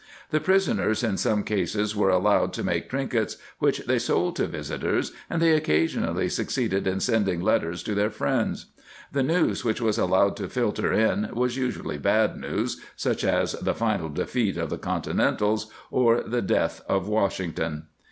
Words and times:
^ 0.27 0.29
The 0.31 0.39
prisoners 0.39 1.03
in 1.03 1.15
some 1.17 1.43
cases 1.43 1.95
were 1.95 2.09
allowed 2.09 2.53
to 2.53 2.63
make 2.63 2.89
trinkets, 2.89 3.37
which 3.59 3.81
they 3.85 3.99
sold 3.99 4.35
to 4.37 4.47
visitors, 4.47 5.11
and 5.29 5.39
they 5.39 5.51
occasionally 5.51 6.27
succeeded 6.27 6.87
in 6.87 6.99
sending 6.99 7.39
letters 7.39 7.83
to 7.83 7.93
their 7.93 8.09
friends. 8.09 8.65
The 9.11 9.21
news 9.21 9.63
which 9.63 9.79
was 9.79 9.99
allowed 9.99 10.37
to 10.37 10.49
filter 10.49 10.91
in 10.91 11.29
was 11.35 11.55
usually 11.55 11.99
bad 11.99 12.35
news, 12.35 12.81
such 12.95 13.23
as 13.23 13.51
the 13.51 13.75
final 13.75 14.09
defeat 14.09 14.57
of 14.57 14.71
the 14.71 14.79
Continentals, 14.79 15.71
or 15.91 16.21
the 16.23 16.41
death 16.41 16.81
of 16.89 17.07
Wash 17.07 17.37
ington. 17.39 17.83